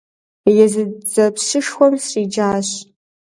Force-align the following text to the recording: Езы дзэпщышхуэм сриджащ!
Езы 0.63 0.83
дзэпщышхуэм 0.89 1.95
сриджащ! 2.05 2.69